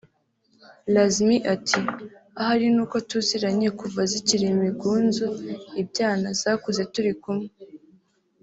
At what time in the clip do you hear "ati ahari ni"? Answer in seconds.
1.53-2.79